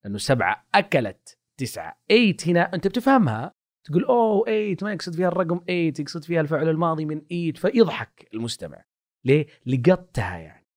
لأنه 0.03 0.17
سبعة 0.17 0.65
أكلت 0.75 1.37
تسعة. 1.57 1.97
8 2.09 2.35
هنا 2.47 2.73
أنت 2.73 2.87
بتفهمها 2.87 3.53
تقول 3.83 4.03
أوه 4.03 4.45
8 4.45 4.75
ما 4.81 4.93
يقصد 4.93 5.13
فيها 5.15 5.27
الرقم 5.27 5.59
8 5.59 5.93
يقصد 5.99 6.23
فيها 6.23 6.41
الفعل 6.41 6.69
الماضي 6.69 7.05
من 7.05 7.21
ايت 7.31 7.57
فيضحك 7.57 8.29
المستمع. 8.33 8.83
ليه؟ 9.25 9.47
لقطتها 9.65 10.37
يعني. 10.37 10.67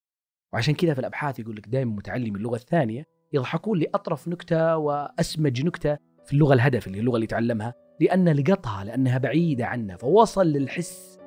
وعشان 0.53 0.75
كذا 0.75 0.95
في 0.95 1.01
الأبحاث 1.01 1.39
يقول 1.39 1.57
لك 1.57 1.69
دائما 1.69 1.93
متعلم 1.93 2.37
اللغة 2.37 2.57
الثانية 2.57 3.05
يضحكون 3.33 3.79
لأطرف 3.79 4.29
نكتة 4.29 4.77
وأسمج 4.77 5.65
نكتة 5.65 5.99
في 6.25 6.33
اللغة 6.33 6.55
الهدف 6.55 6.87
اللي 6.87 7.01
اللغة 7.01 7.17
اللي 7.17 7.27
تعلمها 7.27 7.75
لأن 8.01 8.29
لقطها 8.29 8.85
لأنها 8.85 9.19
بعيدة 9.19 9.67
عنه 9.67 9.97
فوصل 9.97 10.47
للحس 10.47 11.21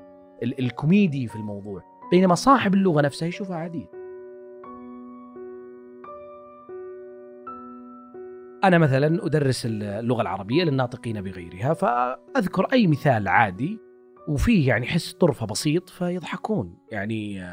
الكوميدي 0.43 1.27
في 1.27 1.35
الموضوع. 1.35 1.83
بينما 2.11 2.35
صاحب 2.35 2.73
اللغة 2.73 3.01
نفسها 3.01 3.27
يشوفها 3.27 3.57
عادية. 3.57 3.98
أنا 8.63 8.77
مثلا 8.77 9.25
أدرس 9.25 9.65
اللغة 9.65 10.21
العربية 10.21 10.63
للناطقين 10.63 11.21
بغيرها 11.21 11.73
فأذكر 11.73 12.65
أي 12.73 12.87
مثال 12.87 13.27
عادي 13.27 13.79
وفيه 14.27 14.67
يعني 14.67 14.87
حس 14.87 15.13
طرفة 15.13 15.45
بسيط 15.45 15.89
فيضحكون. 15.89 16.77
يعني 16.91 17.43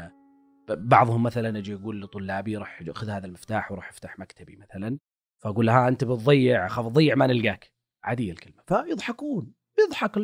بعضهم 0.69 1.23
مثلا 1.23 1.57
أجي 1.57 1.75
أقول 1.75 2.01
لطلابي 2.01 2.57
روح 2.57 2.83
خذ 2.91 3.09
هذا 3.09 3.25
المفتاح 3.25 3.71
وروح 3.71 3.89
افتح 3.89 4.19
مكتبي 4.19 4.55
مثلا 4.55 4.97
فأقول 5.43 5.65
لها 5.65 5.87
أنت 5.87 6.03
بتضيع 6.03 6.65
أخاف 6.65 6.87
تضيع 6.87 7.15
ما 7.15 7.27
نلقاك 7.27 7.71
عادية 8.03 8.31
الكلمة. 8.31 8.63
فيضحكون 8.67 9.53
يضحك 9.79 10.17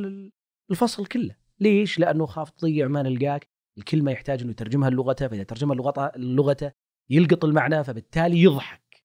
الفصل 0.71 1.05
كله. 1.05 1.35
ليش؟ 1.59 1.99
لأنه 1.99 2.25
خاف 2.25 2.49
تضيع 2.49 2.87
ما 2.87 3.01
نلقاك 3.01 3.47
الكلمة 3.77 4.11
يحتاج 4.11 4.41
أنه 4.41 4.51
يترجمها 4.51 4.89
لغته 4.89 5.27
فإذا 5.27 5.43
ترجمها 5.43 5.75
لغته 6.17 6.71
يلقط 7.09 7.45
المعنى 7.45 7.83
فبالتالي 7.83 8.41
يضحك. 8.41 9.03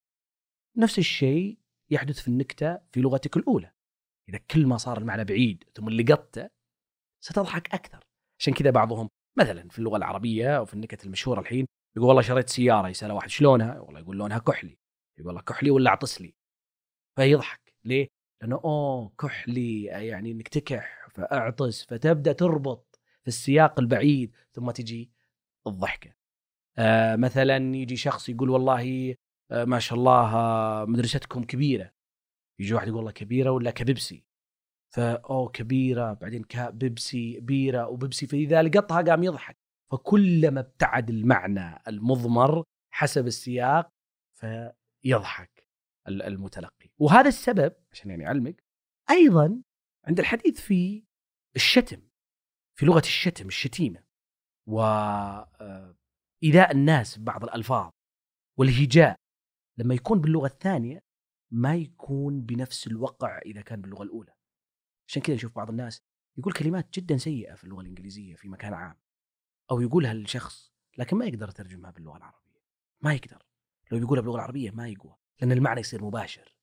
نفس 0.76 0.98
الشيء 0.98 1.58
يحدث 1.90 2.20
في 2.20 2.28
النكتة 2.28 2.78
في 2.92 3.00
لغتك 3.00 3.36
الأولى. 3.36 3.72
إذا 4.28 4.38
كل 4.38 4.66
ما 4.66 4.76
صار 4.76 4.98
المعنى 4.98 5.24
بعيد 5.24 5.64
ثم 5.74 5.88
لقطته 5.90 6.48
ستضحك 7.24 7.74
أكثر. 7.74 8.04
عشان 8.40 8.54
كذا 8.54 8.70
بعضهم 8.70 9.08
مثلا 9.38 9.68
في 9.68 9.78
اللغة 9.78 9.96
العربية 9.96 10.58
أو 10.58 10.64
في 10.64 10.74
النكت 10.74 11.04
المشهورة 11.04 11.40
الحين 11.40 11.66
يقول 11.96 12.08
والله 12.08 12.22
شريت 12.22 12.48
سيارة 12.48 12.88
يسال 12.88 13.12
واحد 13.12 13.28
شلونها؟ 13.28 13.80
والله 13.80 14.00
يقول 14.00 14.16
لونها 14.16 14.38
كحلي. 14.38 14.78
يقول 15.18 15.26
والله 15.26 15.42
كحلي 15.42 15.70
ولا 15.70 15.90
اعطس 15.90 16.20
لي 16.20 16.34
فيضحك. 17.16 17.74
ليه؟ 17.84 18.08
لأنه 18.42 18.60
أوه 18.64 19.12
كحلي 19.20 19.84
يعني 19.84 20.30
إنك 20.32 20.48
تكح 20.48 21.08
فأعطس 21.10 21.84
فتبدأ 21.84 22.32
تربط 22.32 23.00
في 23.22 23.28
السياق 23.28 23.80
البعيد 23.80 24.36
ثم 24.52 24.70
تجي 24.70 25.10
الضحكة. 25.66 26.14
آه 26.78 27.16
مثلا 27.16 27.76
يجي 27.76 27.96
شخص 27.96 28.28
يقول 28.28 28.50
والله 28.50 29.14
ما 29.50 29.78
شاء 29.78 29.98
الله 29.98 30.34
آه 30.34 30.84
مدرستكم 30.84 31.44
كبيرة. 31.44 31.92
يجي 32.60 32.74
واحد 32.74 32.86
يقول 32.86 32.96
والله 32.96 33.12
كبيرة 33.12 33.50
ولا 33.50 33.70
كبيبسي؟ 33.70 34.24
فأو 34.94 35.48
كبيرة 35.48 36.12
بعدين 36.12 36.44
كبيبسي 36.44 37.40
بيرة 37.40 37.88
وبيبسي 37.88 38.26
فإذا 38.26 38.62
لقطها 38.62 39.02
قام 39.02 39.22
يضحك. 39.22 39.56
فكلما 39.92 40.60
ابتعد 40.60 41.10
المعنى 41.10 41.82
المضمر 41.88 42.64
حسب 42.90 43.26
السياق 43.26 43.90
فيضحك 44.38 45.66
المتلقي. 46.08 46.90
وهذا 46.98 47.28
السبب 47.28 47.72
عشان 47.92 48.10
يعني 48.10 48.26
أعلمك 48.26 48.64
أيضا 49.10 49.62
عند 50.04 50.18
الحديث 50.18 50.60
في 50.60 51.04
الشتم 51.56 52.02
في 52.78 52.86
لغة 52.86 52.98
الشتم 52.98 53.46
الشتيمة. 53.46 54.04
و 54.68 54.80
آه، 54.80 55.96
الناس 56.44 57.18
ببعض 57.18 57.44
الألفاظ. 57.44 57.90
والهجاء. 58.58 59.16
لما 59.78 59.94
يكون 59.94 60.20
باللغة 60.20 60.46
الثانية 60.46 61.04
ما 61.50 61.74
يكون 61.74 62.40
بنفس 62.40 62.86
الوقع 62.86 63.38
إذا 63.38 63.60
كان 63.60 63.80
باللغة 63.80 64.02
الأولى. 64.02 64.32
عشان 65.08 65.22
كذا 65.22 65.36
نشوف 65.36 65.56
بعض 65.56 65.70
الناس 65.70 66.02
يقول 66.38 66.52
كلمات 66.52 66.94
جدا 66.94 67.16
سيئة 67.16 67.54
في 67.54 67.64
اللغة 67.64 67.80
الإنجليزية 67.80 68.34
في 68.34 68.48
مكان 68.48 68.74
عام 68.74 68.96
أو 69.70 69.80
يقولها 69.80 70.14
لشخص 70.14 70.72
لكن 70.98 71.16
ما 71.16 71.24
يقدر 71.24 71.48
يترجمها 71.48 71.90
باللغة 71.90 72.16
العربية. 72.16 72.62
ما 73.00 73.14
يقدر. 73.14 73.42
لو 73.92 73.98
بيقولها 73.98 74.22
باللغة 74.22 74.36
العربية 74.36 74.70
ما 74.70 74.88
يقوى 74.88 75.14
لأن 75.40 75.52
المعنى 75.52 75.80
يصير 75.80 76.04
مباشر. 76.04 76.54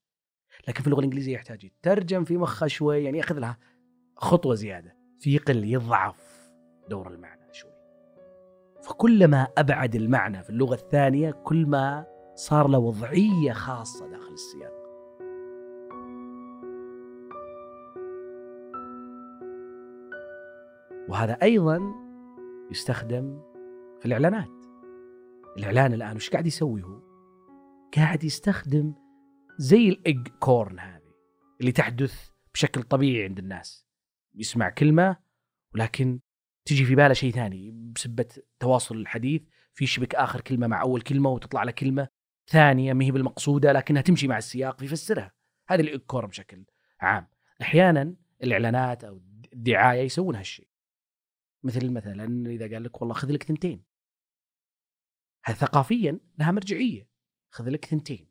لكن 0.67 0.81
في 0.81 0.88
اللغة 0.88 1.00
الإنجليزية 1.00 1.34
يحتاج 1.34 1.63
يترجم 1.63 2.24
في 2.24 2.38
مخه 2.38 2.67
شوي 2.67 3.03
يعني 3.03 3.17
يأخذ 3.17 3.39
لها 3.39 3.57
خطوة 4.15 4.55
زيادة. 4.55 4.98
في 5.19 5.36
يقل 5.36 5.63
يضعف 5.63 6.51
دور 6.89 7.13
المعنى 7.13 7.53
شوي. 7.53 7.72
فكلما 8.84 9.48
أبعد 9.57 9.95
المعنى 9.95 10.43
في 10.43 10.50
اللغة 10.50 10.75
الثانية 10.75 11.31
كل 11.31 11.65
ما 11.65 12.14
صار 12.36 12.68
له 12.68 12.77
وضعية 12.77 13.51
خاصة 13.51 14.08
داخل 14.08 14.34
السياق. 14.34 14.86
وهذا 21.10 21.34
أيضا 21.34 21.80
يستخدم 22.72 23.42
في 24.00 24.06
الإعلانات. 24.06 24.50
الإعلان 25.58 25.94
الآن 25.94 26.15
وش 26.15 26.30
قاعد 26.30 26.48
يسوي 26.48 26.84
هو؟ 26.84 27.01
قاعد 27.96 28.24
يستخدم 28.24 28.94
زي 29.58 29.89
ال 29.89 30.27
eggcorn 30.27 30.79
هذه 30.80 31.12
اللي 31.62 31.72
تحدث 31.72 32.30
بشكل 32.54 32.84
طبيعي 32.84 33.24
عند 33.24 33.39
الناس. 33.39 33.88
يسمع 34.36 34.70
كلمة 34.70 35.18
ولكن 35.74 36.20
تجي 36.65 36.86
في 36.86 36.96
باله 36.96 37.13
شيء 37.13 37.32
ثاني 37.32 37.72
بسبة 37.96 38.27
تواصل 38.60 38.96
الحديث 38.96 39.42
في 39.74 39.86
شبك 39.86 40.15
آخر 40.15 40.42
كلمة 40.42 40.68
مع 40.68 40.82
أول 40.82 41.01
كلمة 41.01 41.30
وتطلع 41.30 41.63
له 41.63 41.72
كلمة. 41.72 42.14
ثانية 42.47 42.93
ما 42.93 43.05
هي 43.05 43.11
بالمقصودة 43.11 43.71
لكنها 43.71 44.01
تمشي 44.01 44.27
مع 44.27 44.37
السياق 44.37 44.79
فيفسرها 44.79 45.33
هذه 45.67 45.81
ال 45.81 45.87
eggcorn 45.87 46.25
بشكل 46.25 46.65
عام. 46.99 47.27
أحيانا 47.61 48.15
الإعلانات 48.43 49.03
أو 49.03 49.21
الدعاية 49.53 50.01
يسوون 50.01 50.35
هالشيء. 50.35 50.67
مثل 51.63 51.91
مثلا 51.91 52.49
إذا 52.49 52.73
قال 52.73 52.83
لك 52.83 53.01
والله 53.01 53.13
خذ 53.15 53.31
لك 53.31 53.43
ثنتين. 53.43 53.83
ثقافيا 55.51 56.19
لها 56.39 56.51
مرجعية. 56.51 57.09
خذ 57.49 57.69
لك 57.69 57.85
ثنتين. 57.85 58.29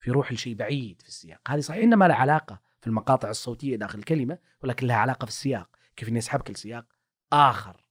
في 0.00 0.10
روح 0.10 0.32
لشيء 0.32 0.54
بعيد 0.54 1.02
في 1.02 1.08
السياق. 1.08 1.50
هذه 1.50 1.60
صحيح 1.60 1.82
انها 1.82 1.96
ما 1.98 2.08
لها 2.08 2.16
علاقة 2.16 2.60
في 2.80 2.86
المقاطع 2.86 3.30
الصوتية 3.30 3.76
داخل 3.76 3.98
الكلمة 3.98 4.38
ولكن 4.62 4.86
لها 4.86 4.96
علاقة 4.96 5.24
في 5.24 5.30
السياق. 5.30 5.76
كيف 5.96 6.08
اني 6.08 6.18
اسحبك 6.18 6.50
لسياق 6.50 6.86
آخر 7.32 7.84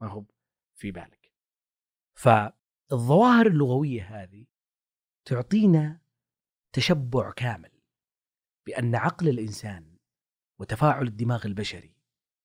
ما 0.00 0.08
هو 0.08 0.24
في 0.74 0.90
بالك. 0.90 1.32
فالظواهر 2.14 3.46
اللغوية 3.46 4.22
هذه 4.22 4.46
تعطينا 5.24 6.00
تشبع 6.72 7.32
كامل 7.32 7.70
بأن 8.66 8.94
عقل 8.94 9.28
الإنسان 9.28 9.96
وتفاعل 10.60 11.06
الدماغ 11.06 11.46
البشري 11.46 11.96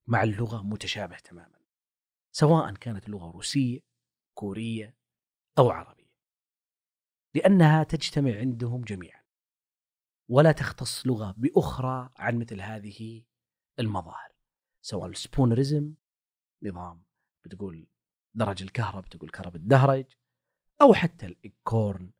مع 0.08 0.24
اللغة 0.24 0.62
متشابه 0.62 1.18
تماما 1.18 1.60
سواء 2.32 2.74
كانت 2.74 3.06
اللغة 3.06 3.32
روسية 3.32 3.80
كورية 4.34 4.98
أو 5.58 5.70
عربية. 5.70 6.14
لأنها 7.36 7.84
تجتمع 7.84 8.38
عندهم 8.38 8.82
جميعا 8.82 9.24
ولا 10.30 10.52
تختص 10.52 11.08
لغة 11.08 11.36
بأخرى 11.38 12.10
عن 12.18 12.40
مثل 12.40 12.62
هذه 12.62 13.24
المظاهر 13.80 14.32
سواء 14.82 15.10
السبونرزم 15.10 15.94
نظام 16.64 17.04
بتقول 17.46 17.88
درج 18.34 18.64
الكهرب 18.64 19.06
تقول 19.06 19.30
كهرب 19.30 19.56
الدهرج 19.56 20.06
أو 20.82 20.94
حتى 20.94 21.26
الإيكورن 21.26 22.12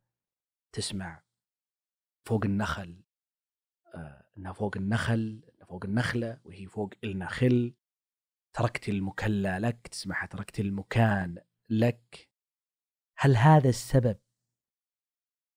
تسمع 0.78 1.22
فوق 2.24 2.44
النخل 2.44 3.02
آه 3.94 4.24
إنها 4.36 4.52
فوق 4.52 4.76
النخل 4.76 5.42
فوق 5.68 5.84
النخلة 5.84 6.40
وهي 6.44 6.66
فوق 6.66 6.90
النخل. 7.04 7.74
تركت 8.52 8.88
المكلى 8.88 9.58
لك 9.58 9.88
تسمعها 9.88 10.26
تركت 10.26 10.60
المكان 10.60 11.42
لك. 11.68 12.30
هل 13.16 13.36
هذا 13.36 13.68
السبب 13.68 14.18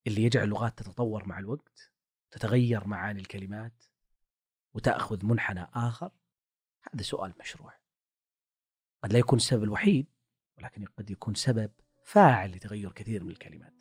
اللي 0.07 0.23
يجعل 0.23 0.43
اللغات 0.43 0.79
تتطور 0.79 1.27
مع 1.27 1.39
الوقت 1.39 1.93
تتغير 2.31 2.87
معاني 2.87 3.19
الكلمات 3.19 3.83
وتأخذ 4.73 5.25
منحنى 5.25 5.67
آخر؟ 5.73 6.11
هذا 6.93 7.03
سؤال 7.03 7.33
مشروع. 7.39 7.73
قد 9.03 9.13
لا 9.13 9.19
يكون 9.19 9.37
السبب 9.37 9.63
الوحيد 9.63 10.07
ولكن 10.57 10.85
قد 10.85 11.11
يكون 11.11 11.33
سبب 11.33 11.71
فاعل 12.03 12.51
لتغير 12.51 12.91
كثير 12.91 13.23
من 13.23 13.31
الكلمات. 13.31 13.80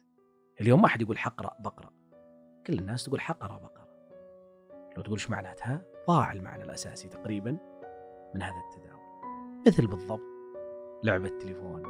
اليوم 0.61 0.83
ما 0.83 0.87
أحد 0.87 1.03
يقول 1.03 1.18
حقرأ 1.18 1.57
بقرأ 1.61 1.90
كل 2.66 2.79
الناس 2.79 3.05
تقول 3.05 3.20
حقرأ 3.20 3.59
بقرأ 3.59 3.81
لو 4.96 5.03
تقول 5.03 5.18
إيش 5.18 5.31
معناتها؟ 5.31 5.83
ضاع 6.09 6.33
المعنى 6.33 6.64
الأساسي 6.64 7.09
تقريبا 7.09 7.51
من 8.35 8.42
هذا 8.42 8.57
التداول. 8.68 9.01
مثل 9.66 9.87
بالضبط 9.87 10.20
لعبة 11.05 11.29
تليفون 11.29 11.83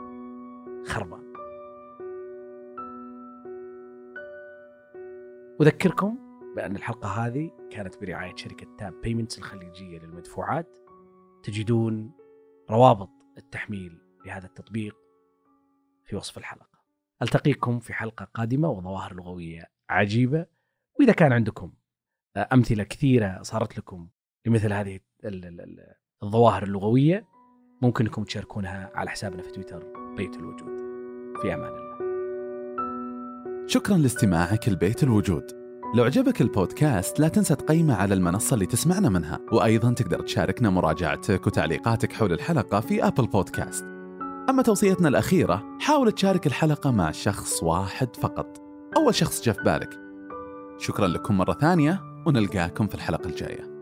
خربان. 0.86 1.32
أذكركم 5.60 6.18
بأن 6.56 6.76
الحلقة 6.76 7.08
هذه 7.08 7.50
كانت 7.70 8.00
برعاية 8.00 8.36
شركة 8.36 8.76
تاب 8.78 9.00
بيمنتس 9.00 9.38
الخليجية 9.38 9.98
للمدفوعات. 9.98 10.68
تجدون 11.42 12.12
روابط 12.70 13.10
التحميل 13.38 13.98
لهذا 14.26 14.46
التطبيق 14.46 14.96
في 16.04 16.16
وصف 16.16 16.38
الحلقة. 16.38 16.69
ألتقيكم 17.22 17.78
في 17.78 17.92
حلقة 17.92 18.24
قادمة 18.34 18.70
وظواهر 18.70 19.14
لغوية 19.14 19.70
عجيبة. 19.90 20.46
وإذا 21.00 21.12
كان 21.12 21.32
عندكم 21.32 21.72
أمثلة 22.36 22.84
كثيرة 22.84 23.42
صارت 23.42 23.78
لكم 23.78 24.08
لمثل 24.46 24.72
هذه 24.72 25.00
الظواهر 26.22 26.62
اللغوية 26.62 27.26
ممكن 27.82 28.04
إنكم 28.04 28.24
تشاركونها 28.24 28.90
على 28.94 29.10
حسابنا 29.10 29.42
في 29.42 29.50
تويتر 29.50 29.84
بيت 30.16 30.36
الوجود. 30.36 30.80
في 31.42 31.54
أمان 31.54 31.72
الله. 31.72 31.90
شكرا 33.66 33.96
لاستماعك 33.96 34.68
لبيت 34.68 35.02
الوجود. 35.02 35.44
لو 35.94 36.04
عجبك 36.04 36.40
البودكاست 36.40 37.20
لا 37.20 37.28
تنسى 37.28 37.54
تقيمه 37.54 37.94
على 37.94 38.14
المنصة 38.14 38.54
اللي 38.54 38.66
تسمعنا 38.66 39.08
منها. 39.08 39.40
وأيضا 39.52 39.92
تقدر 39.92 40.20
تشاركنا 40.20 40.70
مراجعتك 40.70 41.46
وتعليقاتك 41.46 42.12
حول 42.12 42.32
الحلقة 42.32 42.80
في 42.80 43.06
أبل 43.06 43.26
بودكاست 43.26 43.89
أما 44.48 44.62
توصيتنا 44.62 45.08
الأخيرة 45.08 45.64
حاول 45.80 46.12
تشارك 46.12 46.46
الحلقة 46.46 46.90
مع 46.90 47.10
شخص 47.10 47.62
واحد 47.62 48.16
فقط. 48.16 48.62
أول 48.96 49.14
شخص 49.14 49.42
جاء 49.42 49.54
في 49.54 49.62
بالك. 49.62 50.00
شكرا 50.78 51.06
لكم 51.06 51.38
مرة 51.38 51.52
ثانية 51.52 52.00
ونلقاكم 52.26 52.86
في 52.86 52.94
الحلقة 52.94 53.26
الجاية. 53.26 53.79